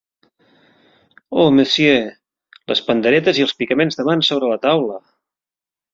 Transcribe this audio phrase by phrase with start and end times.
[1.43, 1.93] Oh, monsieur,
[2.71, 4.99] les panderetes i els picaments de mans sobre la taula!